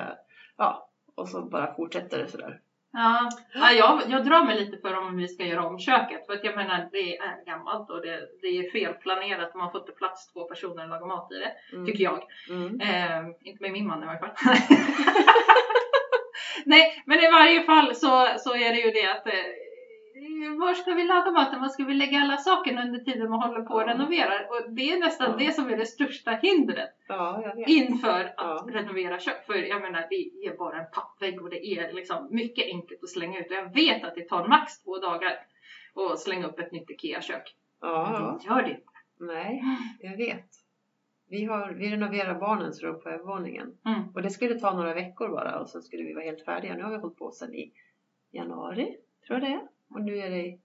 ja, 0.56 0.90
och 1.14 1.28
så 1.28 1.42
bara 1.42 1.74
fortsätter 1.74 2.18
det 2.18 2.28
sådär. 2.28 2.60
Ja, 2.92 3.28
ja 3.54 3.72
jag, 3.72 4.02
jag 4.08 4.24
drar 4.24 4.44
mig 4.44 4.60
lite 4.60 4.78
för 4.78 4.98
om 4.98 5.16
vi 5.16 5.28
ska 5.28 5.44
göra 5.44 5.66
om 5.66 5.78
köket. 5.78 6.26
För 6.26 6.32
att 6.32 6.44
jag 6.44 6.56
menar, 6.56 6.88
det 6.92 7.16
är 7.18 7.44
gammalt 7.46 7.90
och 7.90 8.02
det, 8.02 8.20
det 8.42 8.48
är 8.48 8.70
felplanerat. 8.70 9.54
Man 9.54 9.72
får 9.72 9.80
inte 9.80 9.92
plats 9.92 10.32
två 10.32 10.44
personer 10.44 10.82
att 10.82 10.88
laga 10.90 11.06
mat 11.06 11.32
i 11.32 11.38
det, 11.38 11.52
Mm. 11.72 11.86
tycker 11.86 12.04
jag. 12.04 12.22
Mm. 12.50 12.80
Eh, 12.80 13.30
inte 13.44 13.62
med 13.62 13.72
min 13.72 13.86
man 13.86 14.02
i 14.02 14.06
varje 14.06 14.18
fall. 14.20 14.30
Nej, 16.64 17.02
men 17.06 17.18
i 17.18 17.30
varje 17.30 17.62
fall 17.62 17.94
så, 17.94 18.28
så 18.38 18.54
är 18.54 18.70
det 18.72 18.80
ju 18.80 18.90
det 18.90 19.06
att 19.06 19.26
eh, 19.26 19.32
var 20.60 20.74
ska 20.74 20.94
vi 20.94 21.04
laga 21.04 21.30
maten? 21.30 21.60
Var 21.60 21.68
ska 21.68 21.84
vi 21.84 21.94
lägga 21.94 22.18
alla 22.20 22.36
sakerna 22.36 22.82
under 22.82 22.98
tiden 22.98 23.30
man 23.30 23.42
håller 23.42 23.62
på 23.62 23.74
och 23.74 23.86
renoverar? 23.86 24.46
Och 24.50 24.72
det 24.72 24.90
är 24.92 25.00
nästan 25.00 25.30
Ja. 25.30 25.46
det 25.46 25.52
som 25.52 25.70
är 25.70 25.76
det 25.76 25.86
största 25.86 26.30
hindret 26.30 26.90
Ja, 27.08 27.54
inför 27.66 28.24
att 28.24 28.34
Ja. 28.36 28.66
renovera 28.68 29.18
kök. 29.18 29.46
För 29.46 29.54
jag 29.54 29.82
menar, 29.82 30.06
det 30.10 30.46
är 30.46 30.56
bara 30.56 30.78
en 30.78 30.90
pappvägg 30.92 31.42
och 31.42 31.50
det 31.50 31.66
är 31.66 31.92
liksom 31.92 32.28
mycket 32.30 32.66
enkelt 32.66 33.02
att 33.02 33.08
slänga 33.08 33.40
ut. 33.40 33.50
Och 33.50 33.56
jag 33.56 33.74
vet 33.74 34.04
att 34.04 34.14
det 34.14 34.28
tar 34.28 34.48
max 34.48 34.82
två 34.82 34.98
dagar 34.98 35.32
att 36.12 36.18
slänga 36.20 36.46
upp 36.46 36.58
ett 36.58 36.72
nytt 36.72 36.90
IKEA-kök. 36.90 37.54
Ja. 37.80 38.38
Det 38.42 38.46
gör 38.48 38.62
det. 38.62 38.80
Nej, 39.20 39.62
jag 40.00 40.16
vet. 40.16 40.48
Vi, 41.30 41.44
har, 41.44 41.70
vi 41.70 41.90
renoverar 41.90 42.34
barnens 42.34 42.82
rum 42.82 43.00
på 43.02 43.08
övervåningen. 43.08 43.74
Mm. 43.86 44.00
Och 44.14 44.22
det 44.22 44.30
skulle 44.30 44.60
ta 44.60 44.74
några 44.74 44.94
veckor 44.94 45.28
bara 45.28 45.58
och 45.60 45.68
sen 45.68 45.82
skulle 45.82 46.02
vi 46.04 46.14
vara 46.14 46.24
helt 46.24 46.44
färdiga. 46.44 46.74
Nu 46.74 46.82
har 46.82 46.90
vi 46.90 46.96
hållit 46.96 47.18
på 47.18 47.30
sedan 47.30 47.54
i 47.54 47.72
januari, 48.30 48.96
tror 49.26 49.38
jag 49.38 49.50
det 49.50 49.54
är. 49.54 49.60
Och 49.90 50.02
nu 50.02 50.18
är 50.18 50.30
det 50.30 50.58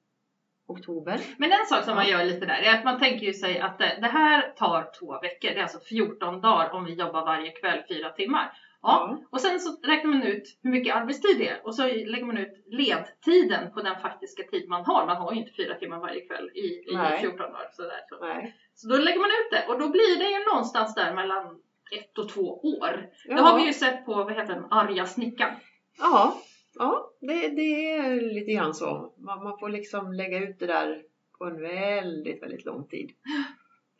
oktober. 0.68 1.20
Men 1.38 1.52
en 1.52 1.66
sak 1.66 1.84
som 1.84 1.96
man 1.96 2.08
gör 2.08 2.26
lite 2.26 2.46
där 2.46 2.62
är 2.62 2.74
att 2.74 2.84
man 2.84 3.00
tänker 3.00 3.26
ju 3.26 3.34
sig 3.34 3.60
att 3.60 3.78
det, 3.78 3.98
det 4.02 4.08
här 4.08 4.54
tar 4.58 4.90
två 5.00 5.20
veckor. 5.20 5.50
Det 5.50 5.58
är 5.58 5.64
alltså 5.64 5.80
14 5.80 6.42
dagar 6.42 6.74
om 6.74 6.86
vi 6.86 6.94
jobbar 6.94 7.26
varje 7.26 7.52
kväll 7.52 7.84
fyra 7.90 8.10
timmar. 8.10 8.52
Ja. 8.82 9.20
Och 9.30 9.42
sen 9.42 9.60
så 9.60 9.88
räknar 9.88 10.12
man 10.12 10.24
ut 10.24 10.60
hur 10.64 10.72
mycket 10.72 10.96
arbetstid 10.96 11.38
det 11.38 11.50
är 11.50 11.66
och 11.66 11.76
så 11.76 11.88
lägger 11.88 12.26
man 12.26 12.38
ut 12.38 12.64
ledtiden 12.68 13.72
på 13.74 13.82
den 13.82 14.00
faktiska 14.00 14.44
tid 14.44 14.70
man 14.70 14.86
har. 14.86 15.06
Man 15.06 15.18
har 15.18 15.34
ju 15.34 15.40
inte 15.40 15.54
fyra 15.54 15.76
timmar 15.76 16.00
varje 16.00 16.22
kväll 16.22 16.50
i, 16.54 16.92
i 16.92 16.96
Nej. 16.96 17.20
14 17.20 17.38
dagar. 17.38 17.70
Sådär. 17.72 18.00
Så. 18.10 18.26
Nej. 18.26 18.56
så 18.76 18.88
då 18.88 18.98
lägger 18.98 19.20
man 19.20 19.30
ut 19.30 19.52
det 19.52 19.74
och 19.74 19.80
då 19.80 19.90
blir 19.90 20.20
det 20.20 20.32
ju 20.32 20.46
någonstans 20.46 20.96
där 20.96 21.14
mellan 21.14 21.60
ett 21.92 22.18
och 22.18 22.30
två 22.30 22.60
år. 22.60 23.10
Ja. 23.26 23.36
Det 23.36 23.42
har 23.42 23.58
vi 23.58 23.66
ju 23.66 23.74
sett 23.74 24.06
på, 24.06 24.14
vad 24.14 24.34
heter 24.34 24.54
den, 24.54 24.72
arga 24.72 25.06
snickaren. 25.06 25.56
Ja, 26.00 26.38
ja 26.76 27.12
det, 27.22 27.50
det 27.50 27.92
är 27.92 28.22
lite 28.22 28.52
grann 28.52 28.74
så. 28.74 29.14
Man, 29.18 29.44
man 29.44 29.60
får 29.60 29.70
liksom 29.70 30.14
lägga 30.14 30.50
ut 30.50 30.60
det 30.60 30.68
där 30.68 31.04
på 31.38 31.46
en 31.46 31.62
väldigt, 31.62 32.44
väldigt 32.44 32.66
lång 32.66 32.88
tid. 32.88 33.12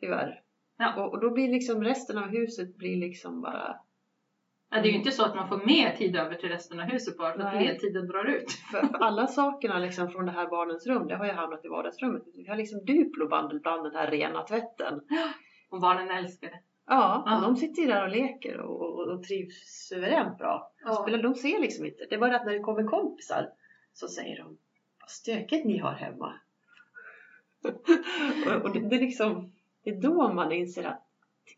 Tyvärr. 0.00 0.40
Ja. 0.78 1.04
Och, 1.04 1.12
och 1.12 1.20
då 1.20 1.30
blir 1.30 1.48
liksom 1.48 1.84
resten 1.84 2.18
av 2.18 2.28
huset 2.28 2.76
blir 2.76 2.96
liksom 2.96 3.40
bara... 3.40 3.76
Ja, 4.70 4.80
det 4.80 4.88
är 4.88 4.92
ju 4.92 4.98
inte 4.98 5.10
så 5.10 5.24
att 5.24 5.34
man 5.34 5.48
får 5.48 5.66
mer 5.66 5.96
tid 5.96 6.16
över 6.16 6.34
till 6.34 6.48
resten 6.48 6.80
av 6.80 6.86
huset 6.86 7.16
bara 7.16 7.32
för 7.32 7.40
att 7.40 7.54
Nej. 7.54 7.66
ledtiden 7.66 8.06
drar 8.06 8.24
ut. 8.24 8.50
För, 8.70 8.80
för 8.80 8.98
alla 8.98 9.26
sakerna 9.26 9.78
liksom 9.78 10.10
från 10.10 10.26
det 10.26 10.32
här 10.32 10.48
barnens 10.48 10.86
rum, 10.86 11.08
det 11.08 11.16
har 11.16 11.26
ju 11.26 11.32
hamnat 11.32 11.64
i 11.64 11.68
vardagsrummet. 11.68 12.22
Vi 12.34 12.48
har 12.48 12.56
liksom 12.56 12.84
Duplo 12.84 13.28
bland, 13.28 13.62
bland 13.62 13.84
den 13.84 13.94
här 13.94 14.10
rena 14.10 14.42
tvätten. 14.42 15.00
Och 15.70 15.80
barnen 15.80 16.10
älskar 16.10 16.48
det. 16.48 16.60
Ja, 16.86 17.22
Ja. 17.26 17.40
de 17.42 17.56
sitter 17.56 17.82
ju 17.82 17.88
där 17.88 18.02
och 18.02 18.10
leker 18.10 18.60
och, 18.60 18.80
och, 18.80 19.08
och 19.08 19.22
trivs 19.22 19.54
suveränt 19.88 20.38
bra. 20.38 20.72
Ja. 20.84 20.94
Spelar, 20.94 21.22
de 21.22 21.34
ser 21.34 21.60
liksom 21.60 21.84
inte. 21.84 22.06
Det 22.10 22.14
är 22.14 22.18
bara 22.18 22.36
att 22.36 22.46
när 22.46 22.52
det 22.52 22.60
kommer 22.60 22.84
kompisar 22.84 23.48
så 23.92 24.08
säger 24.08 24.36
de 24.38 24.58
Vad 25.00 25.10
stökigt 25.10 25.66
ni 25.66 25.78
har 25.78 25.92
hemma. 25.92 26.32
och 28.46 28.62
och 28.64 28.72
det, 28.72 28.80
det, 28.88 28.96
är 28.96 29.00
liksom, 29.00 29.52
det 29.84 29.90
är 29.90 30.00
då 30.00 30.32
man 30.32 30.52
inser 30.52 30.84
att 30.84 31.06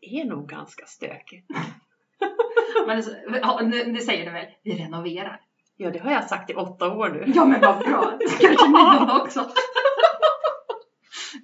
det 0.01 0.19
är 0.19 0.25
nog 0.25 0.49
ganska 0.49 0.85
stökigt. 0.85 1.47
Men 2.87 2.97
det, 3.01 3.39
ja, 3.41 3.61
det 3.61 3.83
det 3.83 3.99
säger 4.01 4.25
du 4.25 4.31
väl? 4.31 4.45
Vi 4.63 4.71
renoverar. 4.83 5.41
Ja, 5.77 5.91
det 5.91 5.99
har 5.99 6.11
jag 6.11 6.23
sagt 6.29 6.49
i 6.49 6.53
åtta 6.53 6.93
år 6.93 7.09
nu. 7.09 7.23
Ja 7.35 7.45
men 7.45 7.61
vad 7.61 7.77
bra! 7.79 8.19
Kanske 8.41 8.67
ni 8.67 9.21
också. 9.21 9.39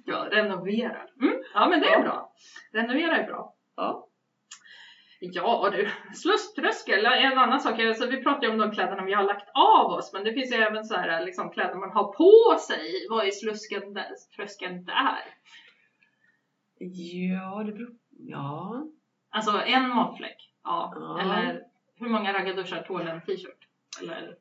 Ja, 0.04 0.26
renoverar. 0.30 1.10
Mm. 1.22 1.34
Ja 1.54 1.68
men 1.68 1.80
det 1.80 1.88
är 1.88 2.02
bra. 2.02 2.32
Renovera 2.72 3.16
är 3.16 3.26
bra. 3.26 3.53
Ja. 3.76 4.08
Ja 5.20 5.70
du, 5.72 5.88
slusströskel 6.14 7.06
är 7.06 7.16
en 7.16 7.38
annan 7.38 7.60
sak. 7.60 7.80
Alltså, 7.80 8.06
vi 8.06 8.22
pratar 8.22 8.42
ju 8.42 8.52
om 8.52 8.58
de 8.58 8.70
kläderna 8.70 9.04
vi 9.04 9.12
har 9.12 9.24
lagt 9.24 9.48
av 9.54 9.86
oss 9.86 10.12
men 10.12 10.24
det 10.24 10.32
finns 10.32 10.52
ju 10.52 10.56
även 10.56 10.84
så 10.84 10.94
här, 10.94 11.24
liksom, 11.24 11.50
kläder 11.50 11.74
man 11.74 11.90
har 11.90 12.12
på 12.12 12.58
sig. 12.58 13.06
Vad 13.10 13.26
är 13.26 13.30
slusken 13.30 13.94
där, 13.94 14.10
tröskeln 14.36 14.84
där? 14.84 15.24
Ja, 16.78 17.62
det 17.66 17.72
beror... 17.72 17.94
Ja. 18.10 18.86
Alltså 19.30 19.50
en 19.66 19.88
matfläck? 19.88 20.52
Ja. 20.64 20.92
Ja. 20.96 21.20
Eller 21.20 21.62
hur 21.96 22.08
många 22.08 22.32
raggarduschar 22.32 22.82
tål 22.82 23.08
en 23.08 23.20
t-shirt? 23.20 23.68
Eller? 24.02 24.36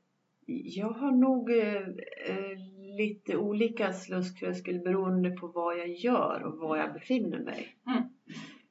Jag 0.45 0.89
har 0.89 1.11
nog 1.11 1.51
eh, 1.51 1.81
eh, 2.25 2.57
lite 2.97 3.37
olika 3.37 3.93
slusströskel 3.93 4.79
beroende 4.79 5.29
på 5.29 5.47
vad 5.47 5.77
jag 5.77 5.89
gör 5.89 6.43
och 6.43 6.57
var 6.57 6.77
jag 6.77 6.93
befinner 6.93 7.39
mig. 7.39 7.75
Mm. 7.87 8.03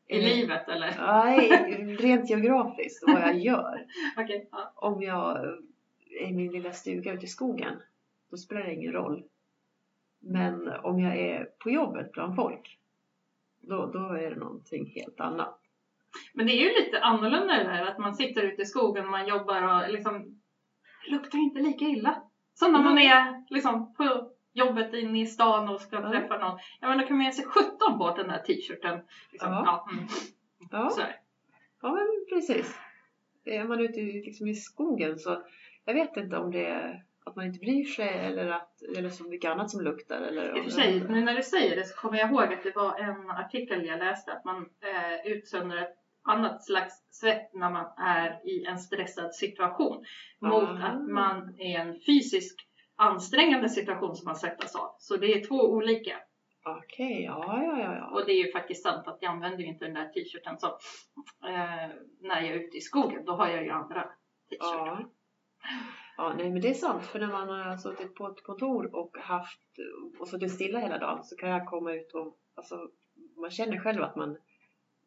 I 0.08 0.18
Eh, 0.18 0.24
livet 0.24 0.68
eller? 0.68 0.96
Nej, 0.98 1.48
rent 1.98 2.30
geografiskt 2.30 3.04
vad 3.06 3.20
jag 3.20 3.38
gör. 3.38 3.86
Okej. 4.16 4.48
ja. 4.52 4.72
Om 4.76 5.02
jag 5.02 5.38
är 6.20 6.28
i 6.28 6.32
min 6.32 6.52
lilla 6.52 6.72
stuga 6.72 7.12
ute 7.12 7.24
i 7.24 7.28
skogen, 7.28 7.82
då 8.30 8.36
spelar 8.36 8.62
det 8.62 8.74
ingen 8.74 8.92
roll. 8.92 9.24
Men 10.20 10.68
om 10.68 11.00
jag 11.00 11.16
är 11.16 11.44
på 11.58 11.70
jobbet 11.70 12.12
bland 12.12 12.36
folk, 12.36 12.78
då, 13.60 13.86
då 13.86 14.08
är 14.08 14.30
det 14.30 14.36
någonting 14.36 14.92
helt 14.94 15.20
annat. 15.20 15.58
Men 16.34 16.46
det 16.46 16.52
är 16.52 16.62
ju 16.62 16.84
lite 16.84 17.00
annorlunda 17.00 17.54
det 17.54 17.64
där 17.64 17.86
att 17.86 17.98
man 17.98 18.14
sitter 18.14 18.42
ute 18.42 18.62
i 18.62 18.66
skogen 18.66 19.04
och 19.04 19.10
man 19.10 19.28
jobbar 19.28 19.62
och 19.62 19.92
liksom 19.92 20.42
luktar 21.10 21.38
inte 21.38 21.60
lika 21.60 21.84
illa. 21.84 22.22
Som 22.54 22.72
när 22.72 22.82
man 22.82 22.98
är 22.98 23.44
liksom 23.50 23.94
på 23.94 24.31
jobbet 24.52 24.94
inne 24.94 25.20
i 25.20 25.26
stan 25.26 25.68
och 25.68 25.80
ska 25.80 25.96
Ja. 25.96 26.10
träffa 26.10 26.38
någon. 26.38 26.58
Ja 26.80 26.88
men 26.88 26.98
då 26.98 27.06
kan 27.06 27.16
man 27.16 27.26
ge 27.26 27.32
sig 27.32 27.44
17 27.44 27.98
på 27.98 28.14
den 28.16 28.28
där 28.28 28.38
t-shirten. 28.38 29.00
Liksom. 29.30 29.52
Ja. 29.52 29.62
Ja. 29.66 29.88
mm, 29.92 30.08
Ja, 30.70 30.92
ja 31.82 31.92
men 31.92 32.26
precis. 32.28 32.78
Är 33.44 33.64
man 33.64 33.80
ute 33.80 34.00
i, 34.00 34.12
liksom 34.24 34.46
i 34.46 34.54
skogen 34.54 35.18
så, 35.18 35.42
jag 35.84 35.94
vet 35.94 36.16
inte 36.16 36.36
om 36.36 36.50
det 36.50 36.66
är 36.66 37.04
att 37.24 37.36
man 37.36 37.46
inte 37.46 37.58
bryr 37.58 37.84
sig 37.84 38.08
eller, 38.08 38.48
att, 38.48 38.82
eller 38.96 39.10
så 39.10 39.24
mycket 39.24 39.50
annat 39.50 39.70
som 39.70 39.80
luktar. 39.84 40.20
Eller, 40.20 40.56
I 40.56 40.60
och 40.60 40.64
för 40.64 40.70
sig, 40.70 41.00
nu 41.08 41.20
när 41.24 41.34
du 41.34 41.42
säger 41.42 41.76
det 41.76 41.84
så 41.84 41.96
kommer 41.96 42.18
jag 42.18 42.30
ihåg 42.30 42.42
att 42.42 42.62
det 42.62 42.76
var 42.76 42.98
en 42.98 43.30
artikel 43.30 43.86
jag 43.86 43.98
läste 43.98 44.32
att 44.32 44.44
man 44.44 44.56
eh, 44.56 45.32
utsöndrar 45.32 45.82
ett 45.82 45.96
annat 46.24 46.64
slags 46.64 46.94
svett 47.10 47.54
när 47.54 47.70
man 47.70 47.86
är 47.98 48.40
i 48.48 48.64
en 48.64 48.78
stressad 48.78 49.34
situation. 49.34 50.04
Mot 50.38 50.62
Ah. 50.62 50.86
att 50.86 51.02
man 51.10 51.54
är 51.60 51.78
en 51.78 52.00
fysisk 52.06 52.68
ansträngande 52.96 53.68
situation 53.68 54.16
som 54.16 54.24
man 54.24 54.36
svettas 54.36 54.76
av. 54.76 54.94
Så 54.98 55.16
det 55.16 55.32
är 55.32 55.46
två 55.46 55.54
olika. 55.54 56.16
Okej, 56.64 57.24
ja, 57.24 57.62
ja, 57.62 57.78
ja. 57.78 57.94
ja. 57.94 58.10
Och 58.10 58.26
det 58.26 58.32
är 58.32 58.46
ju 58.46 58.52
faktiskt 58.52 58.82
sant 58.82 59.08
att 59.08 59.18
jag 59.20 59.32
använder 59.32 59.58
ju 59.58 59.66
inte 59.66 59.84
den 59.84 59.94
där 59.94 60.08
t-shirten 60.08 60.58
som 60.58 60.70
eh, 61.44 61.90
när 62.20 62.40
jag 62.40 62.50
är 62.50 62.54
ute 62.54 62.76
i 62.76 62.80
skogen. 62.80 63.24
Då 63.24 63.32
har 63.32 63.48
jag 63.48 63.64
ju 63.64 63.70
andra 63.70 64.02
t-shirtar. 64.50 64.86
Ja. 64.86 65.10
ja, 66.16 66.34
nej 66.36 66.50
men 66.50 66.60
det 66.62 66.68
är 66.68 66.74
sant. 66.74 67.04
För 67.04 67.18
när 67.18 67.32
man 67.32 67.48
har 67.48 67.76
suttit 67.76 68.14
på 68.14 68.26
ett 68.26 68.42
kontor 68.42 68.94
och 68.96 69.16
haft 69.18 69.60
och 70.18 70.28
suttit 70.28 70.54
stilla 70.54 70.78
hela 70.78 70.98
dagen 70.98 71.24
så 71.24 71.36
kan 71.36 71.48
jag 71.48 71.66
komma 71.66 71.92
ut 71.92 72.12
och 72.12 72.38
alltså, 72.54 72.88
man 73.36 73.50
känner 73.50 73.78
själv 73.78 74.02
att 74.02 74.16
man 74.16 74.36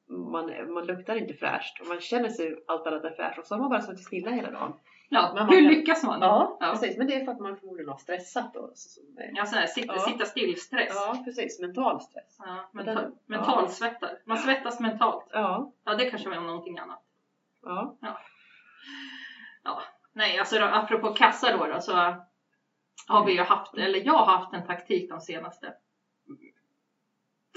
man, 0.07 0.73
man 0.73 0.85
luktar 0.85 1.15
inte 1.15 1.33
fräscht 1.33 1.81
och 1.81 1.87
man 1.87 1.99
känner 1.99 2.29
sig 2.29 2.63
allt 2.67 2.87
annat 2.87 3.03
än 3.03 3.15
fräscht 3.15 3.39
och 3.39 3.45
så 3.45 3.55
har 3.55 3.59
man 3.59 3.69
bara 3.69 3.81
suttit 3.81 4.05
stilla 4.05 4.31
hela 4.31 4.51
dagen. 4.51 4.73
Ja, 5.09 5.31
Men 5.35 5.49
hur 5.49 5.61
kan- 5.61 5.71
lyckas 5.73 6.03
man? 6.03 6.21
Ja, 6.21 6.57
Ja. 6.59 6.71
precis. 6.71 6.97
Men 6.97 7.07
det 7.07 7.15
är 7.15 7.25
för 7.25 7.31
att 7.31 7.39
man 7.39 7.57
förmodligen 7.57 7.89
har 7.91 7.97
stressat 7.97 8.55
och 8.55 8.69
så, 8.75 8.89
så, 8.89 9.01
Ja, 9.33 9.45
sån 9.45 9.59
här 9.59 9.67
sitta, 9.67 9.93
Ja. 9.93 9.99
sitta 9.99 10.25
still-stress. 10.25 10.91
Ja, 10.95 11.21
precis. 11.25 11.59
Mental 11.61 12.01
stress. 12.01 12.35
Ja, 12.39 12.45
Den- 12.45 12.85
mental, 12.85 13.03
ja. 13.03 13.11
mentalsvettar. 13.25 14.17
Man 14.25 14.37
svettas 14.37 14.79
mentalt. 14.79 15.25
Ja, 15.31 15.71
Ja, 15.83 15.95
det 15.95 16.09
kanske 16.09 16.29
var 16.29 16.35
någonting 16.35 16.79
annat. 16.79 17.01
ja. 17.61 17.95
Nej, 20.13 20.39
alltså 20.39 20.59
då, 20.59 20.65
apropå 20.65 21.13
kassa 21.13 21.57
då, 21.57 21.65
då 21.65 21.81
så 21.81 21.93
har 23.07 23.25
vi 23.25 23.33
ju 23.33 23.41
haft, 23.41 23.73
eller 23.73 24.05
jag 24.05 24.13
har 24.13 24.25
haft 24.37 24.53
en 24.53 24.67
taktik 24.67 25.09
de 25.09 25.21
senaste 25.21 25.73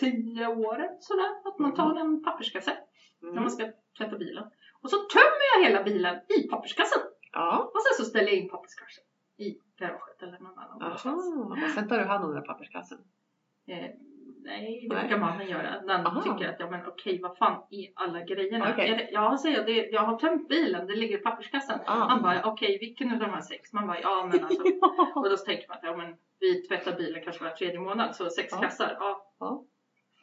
tio 0.00 0.46
åren 0.46 0.96
sådär. 1.00 1.30
Att 1.44 1.58
man 1.58 1.74
tar 1.74 1.94
en 1.96 2.24
papperskasse 2.24 2.76
när 3.20 3.30
Mm. 3.30 3.42
man 3.42 3.50
ska 3.50 3.72
tvätta 3.98 4.18
bilen. 4.18 4.44
Och 4.82 4.90
så 4.90 4.96
tömmer 4.96 5.42
jag 5.54 5.68
hela 5.68 5.82
bilen 5.82 6.16
i 6.38 6.42
papperskassen. 6.48 7.02
Ja, 7.32 7.70
Och 7.74 7.82
sen 7.82 8.04
så 8.04 8.10
ställer 8.10 8.28
jag 8.28 8.36
in 8.36 8.48
papperskassen 8.48 9.04
i 9.36 9.58
garaget 9.78 10.22
eller 10.22 10.38
någon 10.38 10.58
aha. 10.58 10.84
Och 11.64 11.70
sen 11.74 11.88
tar 11.88 11.98
du 11.98 12.04
hand 12.04 12.24
om 12.24 12.34
den 12.34 12.44
papperskassen. 12.44 12.98
Eh, 13.66 13.90
nej, 14.44 14.80
det 14.90 14.96
brukar 14.96 15.18
mannen 15.18 15.48
göra. 15.48 15.80
Den 15.80 16.06
Aha. 16.06 16.22
tycker 16.22 16.48
att, 16.52 16.60
ja 16.60 16.70
men 16.70 16.86
okej, 16.86 17.20
vad 17.22 17.36
fan 17.38 17.62
är 17.70 17.88
alla 17.94 18.20
grejerna? 18.24 18.70
Okej. 18.72 18.88
Är 18.90 18.96
det, 18.96 19.08
ja, 19.12 19.38
säger 19.38 19.56
jag, 19.56 19.66
det, 19.66 19.88
jag 19.88 20.00
har 20.00 20.18
tömt 20.18 20.48
bilen, 20.48 20.86
det 20.86 20.94
ligger 20.96 21.18
i 21.18 21.22
papperskassen. 21.22 21.78
Ah. 21.86 21.92
Han 22.08 22.22
bara, 22.22 22.42
okej, 22.44 22.78
vilken 22.80 23.12
av 23.12 23.18
de 23.18 23.30
här 23.30 23.40
sex? 23.40 23.72
Man 23.72 23.86
bara, 23.86 24.00
ja 24.00 24.28
men 24.32 24.44
alltså. 24.44 24.62
Och 25.14 25.30
då 25.30 25.36
tänker 25.36 25.68
man 25.68 25.76
att, 25.76 25.82
ja 25.84 25.96
men 25.96 26.16
vi 26.40 26.62
tvättar 26.68 26.96
bilen 26.96 27.22
kanske 27.24 27.44
var 27.44 27.50
tredje 27.50 27.80
månad, 27.80 28.16
så 28.16 28.30
sex 28.30 28.52
Ja. 28.52 28.60
kassar. 28.60 28.96
Ja. 29.40 29.64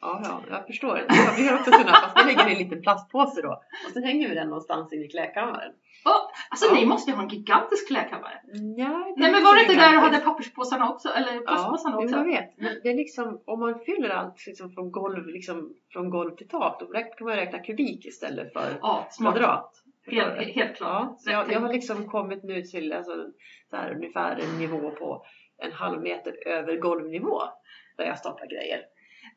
Ja, 0.06 0.20
ja, 0.24 0.40
jag 0.50 0.66
förstår. 0.66 0.98
Ja, 1.08 1.14
vi 1.36 1.48
har 1.48 1.58
också 1.58 1.70
sådana, 1.70 1.92
fast 1.92 2.18
vi 2.20 2.24
lägger 2.34 2.48
i 2.48 2.52
en 2.52 2.58
liten 2.58 2.82
plastpåse 2.82 3.42
då. 3.42 3.52
Och 3.86 3.92
sen 3.92 4.02
hänger 4.04 4.28
vi 4.28 4.34
den 4.34 4.48
någonstans 4.48 4.92
inne 4.92 5.04
i 5.04 5.08
klädkammaren. 5.08 5.72
Alltså 6.50 6.66
Ja. 6.66 6.74
ni 6.74 6.86
måste 6.86 7.10
ju 7.10 7.16
ha 7.16 7.22
en 7.22 7.28
gigantisk 7.28 7.88
klädkammare. 7.88 8.40
Ja, 8.76 9.12
Nej 9.16 9.32
men 9.32 9.44
var 9.44 9.54
det 9.54 9.60
inte 9.62 9.74
där 9.74 9.92
du 9.92 9.98
hade 9.98 10.18
papperspåsarna 10.18 10.90
också? 10.92 11.08
Eller 11.08 11.32
Ja, 11.34 11.40
plastpåsarna 11.46 11.96
jo, 12.00 12.04
också? 12.04 12.16
jag 12.16 12.24
vet. 12.24 12.58
Men 12.58 12.70
det 12.82 12.88
är 12.88 12.94
liksom, 12.94 13.40
om 13.46 13.60
man 13.60 13.78
fyller 13.78 14.08
allt 14.10 14.46
liksom 14.46 14.70
från, 14.70 14.92
golv, 14.92 15.26
liksom, 15.26 15.74
från 15.92 16.10
golv 16.10 16.36
till 16.36 16.48
tak, 16.48 16.80
då 16.80 16.86
kan 16.86 17.26
man 17.26 17.36
räkna 17.36 17.58
kubik 17.58 18.06
istället 18.06 18.52
för 18.52 18.78
Ja, 18.82 19.08
kvadrat. 19.20 19.82
Helt, 20.06 20.54
helt 20.54 20.76
klart. 20.76 20.90
Ja, 21.10 21.16
så 21.18 21.30
jag, 21.30 21.52
jag 21.52 21.60
har 21.60 21.72
liksom 21.72 22.08
kommit 22.10 22.42
nu 22.42 22.62
till 22.62 22.92
alltså, 22.92 23.12
så 23.70 23.76
här, 23.76 23.94
ungefär 23.94 24.36
en 24.38 24.58
nivå 24.58 24.90
på 24.90 25.26
en 25.58 25.72
halv 25.72 26.02
meter 26.02 26.48
över 26.48 26.76
golvnivå 26.76 27.40
där 27.96 28.04
jag 28.04 28.18
staplar 28.18 28.46
grejer. 28.46 28.80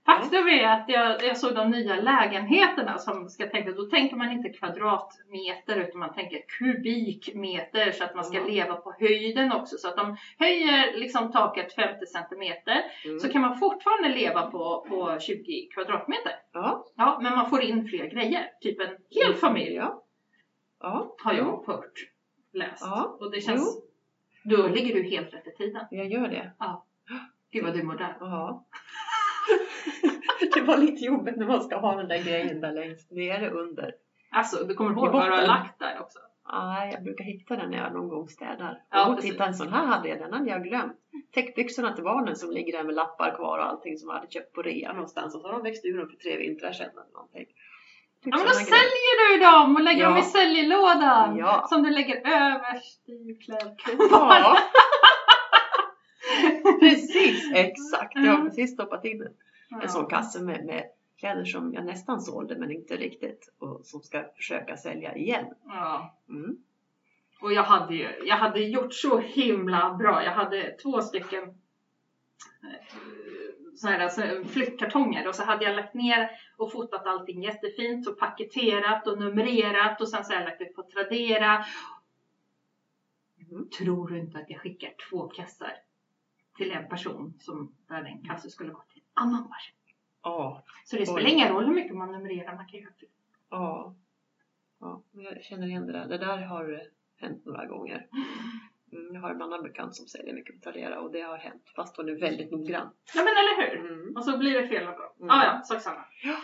Faktum 0.09 0.47
är 0.47 0.67
att 0.67 0.85
jag, 0.89 1.23
jag 1.23 1.37
såg 1.37 1.55
de 1.55 1.69
nya 1.69 1.95
lägenheterna 1.95 2.97
som 2.97 3.29
ska 3.29 3.47
tänka, 3.49 3.71
då 3.71 3.83
tänker 3.85 4.15
man 4.15 4.31
inte 4.31 4.49
kvadratmeter 4.49 5.75
utan 5.79 5.99
man 5.99 6.13
tänker 6.13 6.41
kubikmeter 6.59 7.91
så 7.91 8.03
att 8.03 8.15
man 8.15 8.23
ska 8.23 8.37
Mm. 8.37 8.49
leva 8.51 8.75
på 8.75 8.95
höjden 8.99 9.51
också. 9.51 9.77
Så 9.77 9.87
att 9.87 9.97
de 9.97 10.17
höjer 10.39 10.97
liksom 10.97 11.31
taket 11.31 11.73
50 11.73 12.05
centimeter 12.05 12.83
Mm. 13.05 13.19
så 13.19 13.29
kan 13.29 13.41
man 13.41 13.57
fortfarande 13.59 14.09
leva 14.09 14.41
på, 14.51 14.85
på 14.89 15.19
20 15.19 15.69
kvadratmeter. 15.73 16.31
Ja, 16.53 16.85
Ja, 16.95 17.19
men 17.21 17.35
man 17.35 17.49
får 17.49 17.61
in 17.61 17.87
fler 17.87 18.05
grejer. 18.09 18.45
Typ 18.61 18.79
en 18.81 18.97
hel 19.09 19.33
familj 19.35 19.73
ja. 19.75 20.03
Ja, 20.81 21.15
har 21.23 21.33
jag 21.33 21.45
jo, 21.45 21.63
hört, 21.67 21.93
läst. 22.53 22.81
Ja, 22.85 23.17
Och 23.19 23.31
det 23.31 23.41
känns, 23.41 23.81
då 24.43 24.67
ligger 24.67 24.93
du 24.95 25.03
helt 25.03 25.33
rätt 25.33 25.47
i 25.47 25.51
tiden. 25.57 25.85
jag 25.91 26.07
gör 26.11 26.27
det. 26.27 26.51
Gud 27.51 27.63
vad 27.65 27.73
du 27.73 27.83
mår 27.83 27.95
där. 27.95 28.15
Det 30.53 30.62
var 30.62 30.77
lite 30.77 31.05
jobbigt 31.05 31.36
när 31.38 31.46
man 31.46 31.62
ska 31.63 31.77
ha 31.77 31.96
den 31.96 32.08
där 32.08 32.24
grejen 32.24 32.62
där 32.62 32.72
längst 32.72 33.12
nere 33.12 33.50
under. 33.50 33.93
Alltså, 34.31 34.63
du 34.65 34.74
kommer 34.74 34.91
ihåg 34.91 35.12
vad 35.12 35.25
du 35.25 35.31
har 35.31 35.48
lagt 35.48 35.79
där 35.79 35.98
också. 36.00 36.19
Nej, 36.53 36.91
jag 36.93 37.03
brukar 37.03 37.24
hitta 37.25 37.55
den 37.55 37.72
när 37.72 37.77
jag 37.77 37.93
någon 37.93 38.08
gång 38.10 38.27
städar. 38.29 38.81
Ja, 38.91 39.13
precis. 39.15 39.31
titta, 39.31 39.46
en 39.46 39.53
sån 39.53 39.74
här 39.74 39.86
hade 39.86 40.10
jag, 40.10 40.19
den 40.19 40.34
hade 40.34 40.50
jag 40.50 40.63
glömt. 40.63 40.93
Täckbyxorna 41.34 41.93
till 41.96 42.03
barnen 42.03 42.36
som 42.36 42.51
ligger 42.51 42.77
där 42.77 42.84
med 42.84 42.96
lappar 42.96 43.36
kvar 43.36 43.58
och 43.60 43.65
allting 43.65 43.98
som 43.98 44.10
jag 44.10 44.15
hade 44.15 44.31
köpt 44.31 44.53
på 44.53 44.62
rea 44.62 44.93
någonstans. 44.93 45.36
Och 45.36 45.41
så 45.41 45.48
har 45.48 45.53
de 45.53 45.63
växt 45.63 45.86
ur 45.86 45.98
dem 45.98 46.10
för 46.10 46.15
tre 46.17 46.38
vintrar 46.38 46.72
sedan 46.72 46.89
eller 46.89 47.13
någonting. 47.13 47.46
Ja 48.24 48.38
men 48.38 48.46
då 48.46 48.51
säljer 48.53 49.38
du 49.38 49.46
dem 49.46 49.75
och 49.75 49.81
lägger 49.81 50.01
Ja. 50.01 50.10
dem 50.10 50.17
i 50.17 50.22
säljlådan. 50.22 51.38
Ja. 51.38 51.65
Som 51.69 51.84
du 51.84 51.89
lägger 51.89 52.15
överst 52.15 53.10
i 53.10 53.36
klädkovan. 53.46 54.41
Ja. 54.41 54.58
precis, 56.79 57.51
exakt. 57.53 58.15
Jag 58.15 58.22
har 58.22 58.29
Mm. 58.36 58.48
precis 58.48 58.74
stoppat 58.74 59.05
in 59.05 59.27
en, 59.69 59.81
en 59.81 59.89
sån 59.89 60.05
kasse 60.05 60.41
med, 60.41 60.65
med 60.65 60.83
kläder 61.19 61.45
som 61.45 61.73
jag 61.73 61.85
nästan 61.85 62.21
sålde 62.21 62.57
men 62.57 62.71
inte 62.71 62.97
riktigt. 62.97 63.53
Och 63.59 63.85
som 63.85 64.01
ska 64.01 64.23
försöka 64.35 64.77
sälja 64.77 65.15
igen. 65.15 65.45
Ja. 65.65 66.17
Mm. 66.29 66.57
Och 67.41 67.53
jag 67.53 67.63
hade 67.63 67.95
ju, 67.95 68.09
jag 68.25 68.35
hade 68.35 68.59
gjort 68.59 68.93
så 68.93 69.19
himla 69.19 69.93
bra. 69.93 70.23
Jag 70.23 70.31
hade 70.31 70.77
två 70.83 71.01
stycken 71.01 71.43
eh, 72.63 72.95
så 73.75 73.88
här, 73.88 73.99
alltså, 73.99 74.21
flyttkartonger 74.49 75.27
och 75.27 75.35
så 75.35 75.43
hade 75.43 75.65
jag 75.65 75.75
lagt 75.75 75.93
ner 75.93 76.29
och 76.57 76.71
fotat 76.71 77.07
allting 77.07 77.43
jättefint 77.43 78.07
och 78.07 78.19
paketerat 78.19 79.07
och 79.07 79.19
numrerat 79.19 80.01
och 80.01 80.09
sen 80.09 80.25
så 80.25 80.33
har 80.33 80.39
jag 80.39 80.49
lagt 80.49 80.59
det 80.59 80.65
på 80.65 80.83
Tradera. 80.83 81.65
Mm. 83.51 83.69
Tror 83.69 84.07
du 84.07 84.19
inte 84.19 84.39
att 84.39 84.49
jag 84.49 84.59
skickar 84.61 84.93
två 85.09 85.27
kassar 85.27 85.73
till 86.57 86.71
en 86.71 86.89
person 86.89 87.33
som 87.39 87.75
där 87.88 88.03
en 88.03 88.23
kasse 88.23 88.49
skulle 88.49 88.71
gå 88.71 88.83
till 88.93 88.99
person? 89.27 89.75
Ja, 90.23 90.63
Så 90.85 90.95
det 90.95 91.05
spelar 91.05 91.25
Oj. 91.27 91.33
ingen 91.33 91.47
roll 91.53 91.65
hur 91.65 91.73
mycket 91.73 91.95
man 91.95 92.11
numrerar, 92.11 92.55
man 92.55 92.67
kan 92.67 92.79
det. 92.81 93.05
ja. 93.49 93.95
Ja, 94.81 95.01
jag 95.11 95.43
känner 95.43 95.67
igen 95.67 95.85
det 95.88 95.93
där. 95.93 96.05
Det 96.07 96.17
där 96.17 96.38
har 96.38 96.81
hänt 97.17 97.45
några 97.45 97.65
gånger. 97.65 98.07
Mm, 98.91 99.13
jag 99.15 99.21
har 99.21 99.29
en 99.29 99.41
annan 99.41 99.63
bekant 99.63 99.95
som 99.95 100.07
säljer 100.07 100.33
mycket 100.33 100.55
på 100.55 100.61
Tradera 100.61 100.99
och 100.99 101.11
det 101.11 101.21
har 101.21 101.38
hänt 101.38 101.63
fast 101.75 101.97
hon 101.97 102.09
är 102.09 102.13
väldigt 102.19 102.51
noggrann. 102.51 102.89
Ja 103.15 103.23
men 103.23 103.27
eller 103.27 103.61
hur? 103.69 103.91
Mm. 103.93 104.15
Och 104.17 104.25
så 104.25 104.38
blir 104.38 104.61
det 104.61 104.67
fel 104.67 104.85
gång. 104.85 104.95
Mm. 104.95 105.27
Ja, 105.27 105.45
ja, 105.45 105.61
sak 105.63 105.81
samma. 105.81 106.05
Ja. 106.23 106.35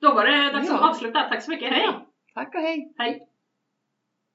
Då 0.00 0.14
var 0.14 0.26
det 0.26 0.52
dags 0.52 0.70
att 0.70 0.80
Ja. 0.80 0.88
avsluta. 0.90 1.22
Tack 1.28 1.42
så 1.42 1.50
mycket. 1.50 1.72
Hej! 1.72 1.88
Tack 2.34 2.54
och 2.54 2.60
hej! 2.60 2.92
Hej! 2.98 3.28